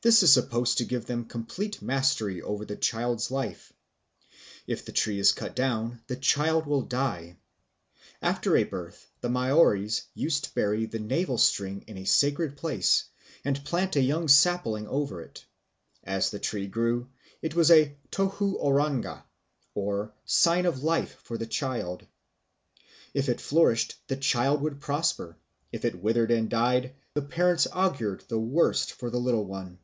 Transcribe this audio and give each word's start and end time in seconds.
This 0.00 0.22
is 0.22 0.32
supposed 0.32 0.78
to 0.78 0.84
give 0.84 1.06
them 1.06 1.24
complete 1.24 1.82
mastery 1.82 2.40
over 2.40 2.64
the 2.64 2.76
child's 2.76 3.32
life; 3.32 3.72
if 4.64 4.84
the 4.84 4.92
tree 4.92 5.18
is 5.18 5.32
cut 5.32 5.56
down, 5.56 6.00
the 6.06 6.14
child 6.14 6.66
will 6.66 6.82
die. 6.82 7.36
After 8.22 8.56
a 8.56 8.62
birth 8.62 9.08
the 9.22 9.28
Maoris 9.28 10.02
used 10.14 10.44
to 10.44 10.54
bury 10.54 10.86
the 10.86 11.00
navel 11.00 11.36
string 11.36 11.82
in 11.88 11.98
a 11.98 12.04
sacred 12.06 12.56
place 12.56 13.06
and 13.44 13.64
plant 13.64 13.96
a 13.96 14.00
young 14.00 14.28
sapling 14.28 14.86
over 14.86 15.20
it. 15.20 15.44
As 16.04 16.30
the 16.30 16.38
tree 16.38 16.68
grew, 16.68 17.08
it 17.42 17.56
was 17.56 17.72
a 17.72 17.96
tohu 18.12 18.56
oranga 18.62 19.24
or 19.74 20.14
sign 20.24 20.64
of 20.64 20.84
life 20.84 21.16
for 21.24 21.36
the 21.36 21.46
child; 21.46 22.06
if 23.14 23.28
it 23.28 23.40
flourished, 23.40 23.96
the 24.06 24.16
child 24.16 24.62
would 24.62 24.80
prosper; 24.80 25.36
if 25.72 25.84
it 25.84 26.00
withered 26.00 26.30
and 26.30 26.48
died, 26.48 26.94
the 27.14 27.22
parents 27.22 27.66
augured 27.72 28.22
the 28.28 28.38
worst 28.38 28.92
for 28.92 29.10
the 29.10 29.18
little 29.20 29.44
one. 29.44 29.76